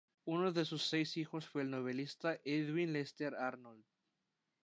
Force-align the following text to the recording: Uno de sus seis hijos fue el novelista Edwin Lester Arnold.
Uno 0.25 0.51
de 0.51 0.65
sus 0.65 0.81
seis 0.81 1.15
hijos 1.15 1.45
fue 1.47 1.61
el 1.61 1.69
novelista 1.69 2.39
Edwin 2.43 2.91
Lester 2.93 3.35
Arnold. 3.35 3.85